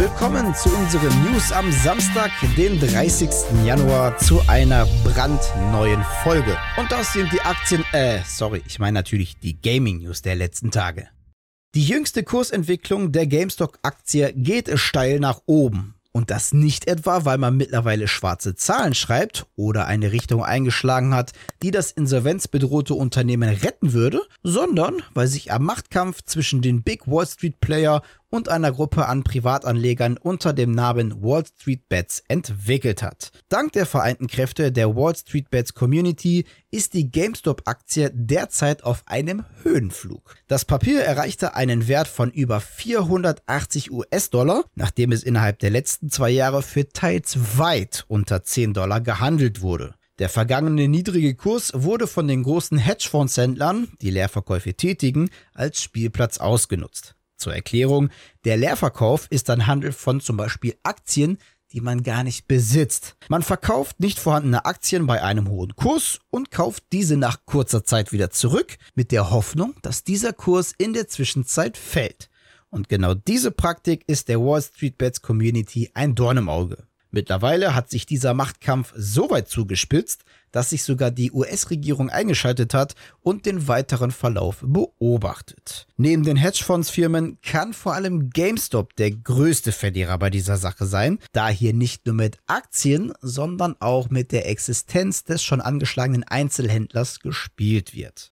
willkommen 0.00 0.54
zu 0.54 0.74
unseren 0.74 1.12
News 1.24 1.52
am 1.52 1.70
Samstag, 1.70 2.30
den 2.56 2.80
30. 2.80 3.28
Januar, 3.66 4.16
zu 4.16 4.40
einer 4.48 4.86
brandneuen 5.04 6.02
Folge. 6.22 6.56
Und 6.78 6.90
das 6.90 7.12
sind 7.12 7.30
die 7.30 7.42
Aktien, 7.42 7.84
äh, 7.92 8.20
sorry, 8.24 8.62
ich 8.66 8.78
meine 8.78 8.94
natürlich 8.94 9.38
die 9.40 9.60
Gaming 9.60 9.98
News 9.98 10.22
der 10.22 10.36
letzten 10.36 10.70
Tage. 10.70 11.08
Die 11.74 11.84
jüngste 11.84 12.22
Kursentwicklung 12.22 13.12
der 13.12 13.26
GameStop-Aktie 13.26 14.32
geht 14.32 14.70
steil 14.78 15.20
nach 15.20 15.42
oben. 15.44 15.96
Und 16.12 16.30
das 16.30 16.52
nicht 16.52 16.88
etwa, 16.88 17.24
weil 17.24 17.38
man 17.38 17.56
mittlerweile 17.56 18.08
schwarze 18.08 18.56
Zahlen 18.56 18.94
schreibt 18.94 19.46
oder 19.54 19.86
eine 19.86 20.10
Richtung 20.10 20.42
eingeschlagen 20.42 21.14
hat, 21.14 21.32
die 21.62 21.70
das 21.70 21.92
insolvenzbedrohte 21.92 22.94
Unternehmen 22.94 23.48
retten 23.48 23.92
würde, 23.92 24.22
sondern 24.42 25.02
weil 25.14 25.28
sich 25.28 25.52
am 25.52 25.64
Machtkampf 25.64 26.22
zwischen 26.24 26.62
den 26.62 26.82
Big 26.82 27.06
Wall 27.06 27.26
Street 27.26 27.60
Player 27.60 28.02
und 28.30 28.48
einer 28.48 28.72
Gruppe 28.72 29.06
an 29.06 29.24
Privatanlegern 29.24 30.16
unter 30.16 30.52
dem 30.52 30.70
Namen 30.70 31.22
Wall 31.22 31.44
Street 31.44 31.88
Bets 31.88 32.22
entwickelt 32.28 33.02
hat. 33.02 33.32
Dank 33.48 33.72
der 33.72 33.86
vereinten 33.86 34.28
Kräfte 34.28 34.72
der 34.72 34.94
Wall 34.96 35.14
Street 35.16 35.50
Bets 35.50 35.74
Community 35.74 36.44
ist 36.70 36.94
die 36.94 37.10
GameStop-Aktie 37.10 38.10
derzeit 38.14 38.84
auf 38.84 39.02
einem 39.06 39.44
Höhenflug. 39.62 40.36
Das 40.46 40.64
Papier 40.64 41.02
erreichte 41.02 41.54
einen 41.54 41.88
Wert 41.88 42.08
von 42.08 42.30
über 42.30 42.60
480 42.60 43.90
US-Dollar, 43.90 44.64
nachdem 44.74 45.12
es 45.12 45.24
innerhalb 45.24 45.58
der 45.58 45.70
letzten 45.70 46.10
zwei 46.10 46.30
Jahre 46.30 46.62
für 46.62 46.88
teils 46.88 47.58
weit 47.58 48.04
unter 48.08 48.42
10 48.42 48.74
Dollar 48.74 49.00
gehandelt 49.00 49.60
wurde. 49.60 49.94
Der 50.20 50.28
vergangene 50.28 50.86
niedrige 50.86 51.34
Kurs 51.34 51.72
wurde 51.74 52.06
von 52.06 52.28
den 52.28 52.42
großen 52.42 52.76
Hedgefondshändlern, 52.76 53.88
die 54.02 54.10
Leerverkäufe 54.10 54.74
tätigen, 54.74 55.30
als 55.54 55.82
Spielplatz 55.82 56.36
ausgenutzt. 56.36 57.14
Zur 57.40 57.54
Erklärung, 57.54 58.10
der 58.44 58.58
Leerverkauf 58.58 59.26
ist 59.30 59.48
ein 59.48 59.66
Handel 59.66 59.92
von 59.92 60.20
zum 60.20 60.36
Beispiel 60.36 60.76
Aktien, 60.82 61.38
die 61.72 61.80
man 61.80 62.02
gar 62.02 62.22
nicht 62.22 62.46
besitzt. 62.48 63.16
Man 63.28 63.42
verkauft 63.42 63.98
nicht 63.98 64.18
vorhandene 64.18 64.66
Aktien 64.66 65.06
bei 65.06 65.22
einem 65.22 65.48
hohen 65.48 65.74
Kurs 65.74 66.20
und 66.28 66.50
kauft 66.50 66.84
diese 66.92 67.16
nach 67.16 67.46
kurzer 67.46 67.82
Zeit 67.82 68.12
wieder 68.12 68.30
zurück, 68.30 68.76
mit 68.94 69.10
der 69.10 69.30
Hoffnung, 69.30 69.74
dass 69.80 70.04
dieser 70.04 70.34
Kurs 70.34 70.74
in 70.76 70.92
der 70.92 71.08
Zwischenzeit 71.08 71.78
fällt. 71.78 72.28
Und 72.68 72.88
genau 72.88 73.14
diese 73.14 73.50
Praktik 73.50 74.04
ist 74.06 74.28
der 74.28 74.40
Wall 74.40 74.62
Street 74.62 74.98
Bets 74.98 75.22
Community 75.22 75.90
ein 75.94 76.14
Dorn 76.14 76.36
im 76.36 76.48
Auge. 76.48 76.89
Mittlerweile 77.10 77.74
hat 77.74 77.90
sich 77.90 78.06
dieser 78.06 78.34
Machtkampf 78.34 78.92
so 78.96 79.30
weit 79.30 79.48
zugespitzt, 79.48 80.24
dass 80.52 80.70
sich 80.70 80.82
sogar 80.82 81.10
die 81.10 81.32
US-Regierung 81.32 82.10
eingeschaltet 82.10 82.74
hat 82.74 82.94
und 83.20 83.46
den 83.46 83.68
weiteren 83.68 84.10
Verlauf 84.10 84.64
beobachtet. 84.66 85.86
Neben 85.96 86.22
den 86.22 86.36
Hedgefondsfirmen 86.36 87.40
kann 87.40 87.72
vor 87.72 87.94
allem 87.94 88.30
GameStop 88.30 88.94
der 88.96 89.10
größte 89.10 89.72
Verlierer 89.72 90.18
bei 90.18 90.30
dieser 90.30 90.56
Sache 90.56 90.86
sein, 90.86 91.18
da 91.32 91.48
hier 91.48 91.72
nicht 91.72 92.06
nur 92.06 92.14
mit 92.14 92.38
Aktien, 92.46 93.12
sondern 93.20 93.76
auch 93.80 94.10
mit 94.10 94.32
der 94.32 94.48
Existenz 94.48 95.24
des 95.24 95.42
schon 95.42 95.60
angeschlagenen 95.60 96.24
Einzelhändlers 96.24 97.20
gespielt 97.20 97.94
wird. 97.94 98.32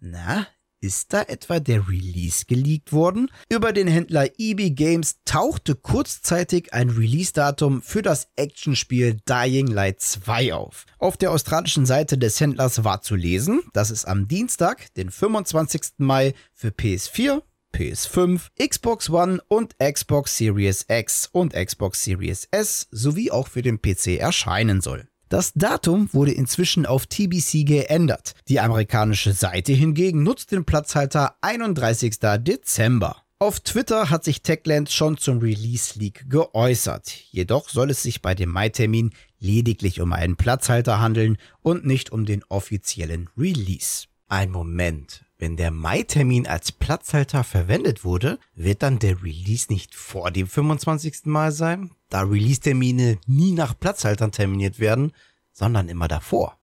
Na, 0.00 0.46
ist 0.82 1.12
da 1.12 1.22
etwa 1.22 1.60
der 1.60 1.88
Release 1.88 2.44
geleakt 2.44 2.92
worden? 2.92 3.30
Über 3.48 3.72
den 3.72 3.86
Händler 3.86 4.28
EB 4.36 4.70
Games 4.70 5.16
tauchte 5.24 5.74
kurzzeitig 5.76 6.74
ein 6.74 6.90
Release-Datum 6.90 7.80
für 7.82 8.02
das 8.02 8.28
Actionspiel 8.36 9.18
Dying 9.28 9.68
Light 9.68 10.00
2 10.00 10.52
auf. 10.52 10.84
Auf 10.98 11.16
der 11.16 11.30
australischen 11.30 11.86
Seite 11.86 12.18
des 12.18 12.40
Händlers 12.40 12.84
war 12.84 13.00
zu 13.00 13.14
lesen, 13.14 13.62
dass 13.72 13.90
es 13.90 14.04
am 14.04 14.28
Dienstag, 14.28 14.92
den 14.94 15.10
25. 15.10 15.92
Mai, 15.98 16.34
für 16.52 16.68
PS4, 16.68 17.42
PS5, 17.72 18.48
Xbox 18.58 19.08
One 19.08 19.40
und 19.48 19.76
Xbox 19.78 20.36
Series 20.36 20.84
X 20.88 21.28
und 21.32 21.54
Xbox 21.54 22.02
Series 22.04 22.46
S 22.50 22.88
sowie 22.90 23.30
auch 23.30 23.48
für 23.48 23.62
den 23.62 23.80
PC 23.80 24.18
erscheinen 24.18 24.80
soll. 24.80 25.08
Das 25.32 25.54
Datum 25.54 26.10
wurde 26.12 26.32
inzwischen 26.32 26.84
auf 26.84 27.06
TBC 27.06 27.64
geändert. 27.64 28.34
Die 28.48 28.60
amerikanische 28.60 29.32
Seite 29.32 29.72
hingegen 29.72 30.22
nutzt 30.22 30.52
den 30.52 30.66
Platzhalter 30.66 31.36
31. 31.40 32.18
Dezember. 32.40 33.22
Auf 33.38 33.60
Twitter 33.60 34.10
hat 34.10 34.24
sich 34.24 34.42
Techland 34.42 34.90
schon 34.90 35.16
zum 35.16 35.38
Release 35.38 35.98
Leak 35.98 36.28
geäußert. 36.28 37.10
Jedoch 37.30 37.70
soll 37.70 37.92
es 37.92 38.02
sich 38.02 38.20
bei 38.20 38.34
dem 38.34 38.50
Mai-Termin 38.50 39.12
lediglich 39.38 40.02
um 40.02 40.12
einen 40.12 40.36
Platzhalter 40.36 41.00
handeln 41.00 41.38
und 41.62 41.86
nicht 41.86 42.12
um 42.12 42.26
den 42.26 42.44
offiziellen 42.50 43.30
Release. 43.34 44.08
Ein 44.28 44.50
Moment. 44.50 45.21
Wenn 45.42 45.56
der 45.56 45.72
Mai-Termin 45.72 46.46
als 46.46 46.70
Platzhalter 46.70 47.42
verwendet 47.42 48.04
wurde, 48.04 48.38
wird 48.54 48.84
dann 48.84 49.00
der 49.00 49.24
Release 49.24 49.66
nicht 49.72 49.92
vor 49.92 50.30
dem 50.30 50.46
25. 50.46 51.22
Mai 51.24 51.50
sein? 51.50 51.90
Da 52.10 52.22
Release-Termine 52.22 53.18
nie 53.26 53.50
nach 53.50 53.76
Platzhaltern 53.76 54.30
terminiert 54.30 54.78
werden, 54.78 55.10
sondern 55.50 55.88
immer 55.88 56.06
davor. 56.06 56.60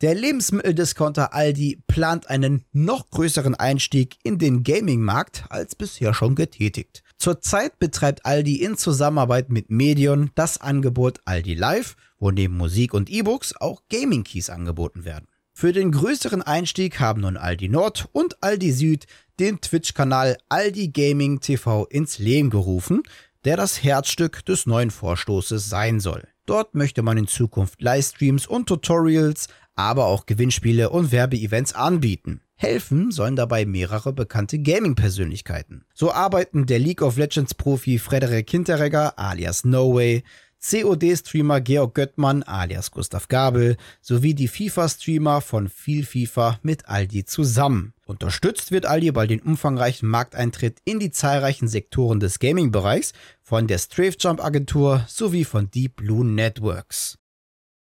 Der 0.00 0.16
Lebensmitteldiscounter 0.16 1.34
Aldi 1.34 1.84
plant 1.86 2.28
einen 2.28 2.64
noch 2.72 3.10
größeren 3.10 3.54
Einstieg 3.54 4.16
in 4.24 4.38
den 4.38 4.64
Gaming-Markt 4.64 5.44
als 5.50 5.76
bisher 5.76 6.14
schon 6.14 6.34
getätigt. 6.34 7.04
Zurzeit 7.16 7.78
betreibt 7.78 8.26
Aldi 8.26 8.56
in 8.56 8.76
Zusammenarbeit 8.76 9.50
mit 9.50 9.70
Medion 9.70 10.32
das 10.34 10.60
Angebot 10.60 11.20
Aldi 11.26 11.54
Live, 11.54 11.94
wo 12.18 12.32
neben 12.32 12.56
Musik 12.56 12.92
und 12.92 13.08
E-Books 13.08 13.54
auch 13.54 13.82
Gaming-Keys 13.88 14.50
angeboten 14.50 15.04
werden. 15.04 15.28
Für 15.56 15.72
den 15.72 15.92
größeren 15.92 16.42
Einstieg 16.42 16.98
haben 16.98 17.20
nun 17.20 17.36
Aldi 17.36 17.68
Nord 17.68 18.08
und 18.10 18.42
Aldi 18.42 18.72
Süd 18.72 19.06
den 19.38 19.60
Twitch-Kanal 19.60 20.36
Aldi 20.48 20.88
Gaming 20.88 21.38
TV 21.38 21.86
ins 21.86 22.18
Leben 22.18 22.50
gerufen, 22.50 23.04
der 23.44 23.56
das 23.56 23.84
Herzstück 23.84 24.44
des 24.44 24.66
neuen 24.66 24.90
Vorstoßes 24.90 25.68
sein 25.68 26.00
soll. 26.00 26.26
Dort 26.44 26.74
möchte 26.74 27.02
man 27.02 27.18
in 27.18 27.28
Zukunft 27.28 27.80
Livestreams 27.80 28.48
und 28.48 28.66
Tutorials, 28.66 29.46
aber 29.76 30.06
auch 30.06 30.26
Gewinnspiele 30.26 30.90
und 30.90 31.12
Werbeevents 31.12 31.72
anbieten. 31.72 32.40
Helfen 32.56 33.12
sollen 33.12 33.36
dabei 33.36 33.64
mehrere 33.64 34.12
bekannte 34.12 34.58
Gaming-Persönlichkeiten. 34.58 35.84
So 35.94 36.12
arbeiten 36.12 36.66
der 36.66 36.80
League 36.80 37.02
of 37.02 37.16
Legends 37.16 37.54
Profi 37.54 38.00
Frederik 38.00 38.50
Hinteregger 38.50 39.20
alias 39.20 39.64
No 39.64 39.94
Way, 39.94 40.24
COD-Streamer 40.66 41.60
Georg 41.60 41.94
Göttmann 41.94 42.42
alias 42.42 42.90
Gustav 42.90 43.28
Gabel 43.28 43.76
sowie 44.00 44.34
die 44.34 44.48
FIFA-Streamer 44.48 45.42
von 45.42 45.68
viel 45.68 46.06
FIFA 46.06 46.58
mit 46.62 46.88
Aldi 46.88 47.26
zusammen. 47.26 47.92
Unterstützt 48.06 48.70
wird 48.70 48.86
Aldi 48.86 49.12
bei 49.12 49.26
den 49.26 49.40
umfangreichen 49.40 50.08
Markteintritt 50.08 50.78
in 50.84 51.00
die 51.00 51.10
zahlreichen 51.10 51.68
Sektoren 51.68 52.18
des 52.18 52.38
Gaming-Bereichs 52.38 53.12
von 53.42 53.66
der 53.66 53.78
Strafe 53.78 54.16
Jump 54.18 54.42
Agentur 54.42 55.04
sowie 55.06 55.44
von 55.44 55.70
Deep 55.70 55.96
Blue 55.96 56.24
Networks. 56.24 57.18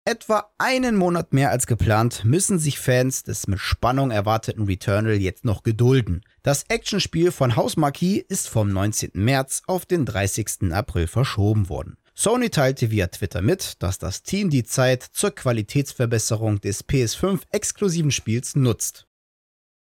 Etwa 0.04 0.50
einen 0.58 0.96
Monat 0.96 1.34
mehr 1.34 1.52
als 1.52 1.68
geplant 1.68 2.24
müssen 2.24 2.60
sich 2.60 2.80
Fans 2.80 3.24
des 3.24 3.48
mit 3.48 3.60
Spannung 3.60 4.12
erwarteten 4.12 4.64
Returnal 4.64 5.16
jetzt 5.16 5.44
noch 5.46 5.64
gedulden. 5.64 6.22
Das 6.44 6.64
Actionspiel 6.70 7.32
von 7.32 7.56
Hausmarquis 7.56 8.24
ist 8.28 8.50
vom 8.50 8.70
19. 8.70 9.12
März 9.16 9.64
auf 9.68 9.86
den 9.86 10.06
30. 10.06 10.72
April 10.72 11.08
verschoben 11.08 11.68
worden. 11.68 11.98
Sony 12.20 12.50
teilte 12.50 12.90
via 12.90 13.06
Twitter 13.06 13.44
mit, 13.44 13.76
dass 13.84 14.00
das 14.00 14.24
Team 14.24 14.50
die 14.50 14.64
Zeit 14.64 15.04
zur 15.04 15.30
Qualitätsverbesserung 15.30 16.60
des 16.60 16.84
PS5-exklusiven 16.84 18.10
Spiels 18.10 18.56
nutzt. 18.56 19.07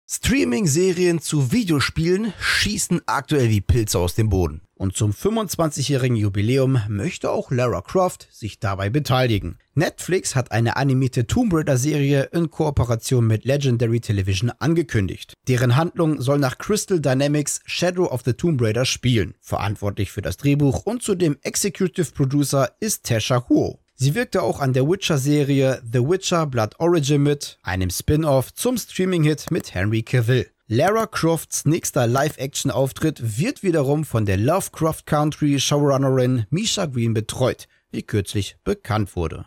Streaming-Serien 0.06 1.20
zu 1.20 1.50
Videospielen 1.50 2.34
schießen 2.38 3.00
aktuell 3.06 3.48
wie 3.48 3.62
Pilze 3.62 3.98
aus 3.98 4.14
dem 4.14 4.28
Boden. 4.28 4.60
Und 4.74 4.96
zum 4.96 5.12
25-jährigen 5.12 6.16
Jubiläum 6.16 6.78
möchte 6.88 7.30
auch 7.30 7.50
Lara 7.50 7.80
Croft 7.80 8.28
sich 8.30 8.58
dabei 8.58 8.90
beteiligen. 8.90 9.56
Netflix 9.74 10.34
hat 10.34 10.52
eine 10.52 10.76
animierte 10.76 11.26
Tomb 11.26 11.54
Raider-Serie 11.54 12.24
in 12.32 12.50
Kooperation 12.50 13.26
mit 13.26 13.46
Legendary 13.46 14.00
Television 14.00 14.52
angekündigt. 14.58 15.34
Deren 15.48 15.74
Handlung 15.74 16.20
soll 16.20 16.38
nach 16.38 16.58
Crystal 16.58 17.00
Dynamics 17.00 17.60
Shadow 17.64 18.04
of 18.04 18.22
the 18.26 18.34
Tomb 18.34 18.60
Raider 18.60 18.84
spielen. 18.84 19.34
Verantwortlich 19.40 20.10
für 20.10 20.22
das 20.22 20.36
Drehbuch 20.36 20.84
und 20.84 21.02
zudem 21.02 21.38
Executive 21.42 22.12
Producer 22.12 22.70
ist 22.78 23.04
Tasha 23.04 23.48
Huo. 23.48 23.78
Sie 23.96 24.16
wirkte 24.16 24.42
auch 24.42 24.58
an 24.58 24.72
der 24.72 24.88
Witcher-Serie 24.88 25.80
The 25.90 26.00
Witcher 26.00 26.46
Blood 26.46 26.80
Origin 26.80 27.22
mit, 27.22 27.58
einem 27.62 27.90
Spin-off 27.90 28.52
zum 28.52 28.76
Streaming-Hit 28.76 29.52
mit 29.52 29.72
Henry 29.72 30.02
Cavill. 30.02 30.50
Lara 30.66 31.06
Crofts 31.06 31.64
nächster 31.64 32.08
Live-Action-Auftritt 32.08 33.38
wird 33.38 33.62
wiederum 33.62 34.04
von 34.04 34.26
der 34.26 34.36
Lovecraft 34.36 35.02
Country 35.06 35.60
Showrunnerin 35.60 36.46
Misha 36.50 36.86
Green 36.86 37.14
betreut, 37.14 37.68
wie 37.92 38.02
kürzlich 38.02 38.56
bekannt 38.64 39.14
wurde. 39.14 39.46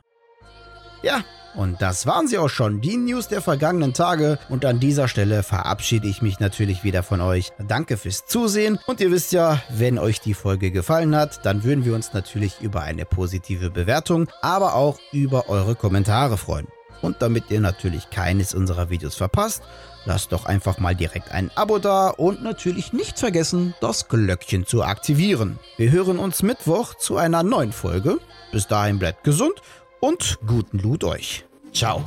Ja, 1.03 1.25
und 1.57 1.81
das 1.81 2.05
waren 2.05 2.27
sie 2.27 2.37
auch 2.37 2.49
schon, 2.49 2.81
die 2.81 2.97
News 2.97 3.29
der 3.29 3.41
vergangenen 3.41 3.95
Tage. 3.95 4.37
Und 4.47 4.63
an 4.63 4.79
dieser 4.79 5.07
Stelle 5.07 5.41
verabschiede 5.41 6.07
ich 6.07 6.21
mich 6.21 6.39
natürlich 6.39 6.83
wieder 6.83 7.01
von 7.01 7.19
euch. 7.19 7.51
Danke 7.67 7.97
fürs 7.97 8.27
Zusehen. 8.27 8.77
Und 8.85 9.01
ihr 9.01 9.09
wisst 9.09 9.31
ja, 9.31 9.59
wenn 9.69 9.97
euch 9.97 10.21
die 10.21 10.35
Folge 10.35 10.69
gefallen 10.69 11.15
hat, 11.15 11.43
dann 11.47 11.63
würden 11.63 11.83
wir 11.83 11.95
uns 11.95 12.13
natürlich 12.13 12.61
über 12.61 12.83
eine 12.83 13.05
positive 13.05 13.71
Bewertung, 13.71 14.29
aber 14.43 14.75
auch 14.75 14.99
über 15.11 15.49
eure 15.49 15.73
Kommentare 15.73 16.37
freuen. 16.37 16.67
Und 17.01 17.23
damit 17.23 17.49
ihr 17.49 17.59
natürlich 17.59 18.11
keines 18.11 18.53
unserer 18.53 18.91
Videos 18.91 19.15
verpasst, 19.15 19.63
lasst 20.05 20.33
doch 20.33 20.45
einfach 20.45 20.77
mal 20.77 20.95
direkt 20.95 21.31
ein 21.31 21.49
Abo 21.55 21.79
da 21.79 22.09
und 22.09 22.43
natürlich 22.43 22.93
nicht 22.93 23.17
vergessen, 23.17 23.73
das 23.81 24.07
Glöckchen 24.09 24.67
zu 24.67 24.83
aktivieren. 24.83 25.57
Wir 25.77 25.89
hören 25.91 26.19
uns 26.19 26.43
Mittwoch 26.43 26.93
zu 26.93 27.17
einer 27.17 27.41
neuen 27.41 27.71
Folge. 27.71 28.19
Bis 28.51 28.67
dahin 28.67 28.99
bleibt 28.99 29.23
gesund 29.23 29.59
und 29.99 30.37
guten 30.45 30.77
Loot 30.77 31.03
euch. 31.03 31.46
Ciao. 31.73 32.03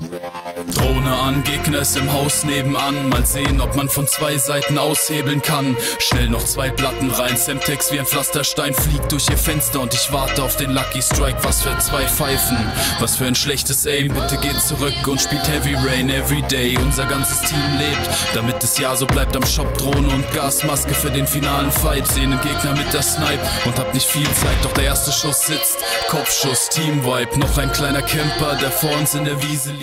Drohne 0.74 1.12
an, 1.12 1.44
Gegner 1.44 1.80
ist 1.80 1.96
im 1.96 2.12
Haus 2.12 2.44
nebenan. 2.44 3.08
Mal 3.08 3.24
sehen, 3.24 3.60
ob 3.60 3.76
man 3.76 3.88
von 3.88 4.06
zwei 4.08 4.36
Seiten 4.36 4.78
aushebeln 4.78 5.42
kann. 5.42 5.76
Schnell 6.00 6.28
noch 6.28 6.44
zwei 6.44 6.70
Platten 6.70 7.08
rein. 7.10 7.36
Semtex 7.36 7.92
wie 7.92 8.00
ein 8.00 8.06
Pflasterstein 8.06 8.74
fliegt 8.74 9.12
durch 9.12 9.28
ihr 9.30 9.36
Fenster 9.36 9.80
und 9.80 9.94
ich 9.94 10.12
warte 10.12 10.42
auf 10.42 10.56
den 10.56 10.72
Lucky 10.72 11.00
Strike. 11.00 11.38
Was 11.42 11.62
für 11.62 11.76
zwei 11.78 12.02
Pfeifen, 12.06 12.56
was 12.98 13.16
für 13.16 13.26
ein 13.26 13.36
schlechtes 13.36 13.86
Aim. 13.86 14.12
Bitte 14.12 14.38
geht 14.38 14.60
zurück 14.60 15.06
und 15.06 15.20
spielt 15.20 15.46
Heavy 15.46 15.74
Rain 15.74 16.10
everyday. 16.10 16.76
Unser 16.78 17.06
ganzes 17.06 17.40
Team 17.42 17.78
lebt, 17.78 18.10
damit 18.34 18.62
es 18.64 18.76
ja 18.78 18.96
so 18.96 19.06
bleibt 19.06 19.36
am 19.36 19.46
Shop. 19.46 19.72
Drohne 19.78 20.08
und 20.08 20.32
Gasmaske 20.32 20.94
für 20.94 21.10
den 21.10 21.28
finalen 21.28 21.70
Fight. 21.70 22.08
Sehen 22.08 22.32
den 22.32 22.40
Gegner 22.40 22.72
mit 22.76 22.92
der 22.92 23.02
Snipe 23.02 23.46
und 23.66 23.78
hab 23.78 23.94
nicht 23.94 24.06
viel 24.06 24.24
Zeit. 24.32 24.64
Doch 24.64 24.72
der 24.72 24.84
erste 24.84 25.12
Schuss 25.12 25.46
sitzt. 25.46 25.78
Kopfschuss, 26.08 26.68
Team 26.70 27.04
Vibe. 27.04 27.38
Noch 27.38 27.56
ein 27.56 27.70
kleiner 27.70 28.02
Camper, 28.02 28.56
der 28.60 28.72
vor 28.72 28.90
uns 28.96 29.14
in 29.14 29.24
der 29.24 29.40
Wiese 29.42 29.49
easily. 29.50 29.80